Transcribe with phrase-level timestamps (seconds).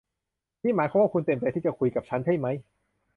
[0.63, 2.55] นี่หมายความว่าคุณเต็มใจที่จะคุยกับฉันใช่มั้ย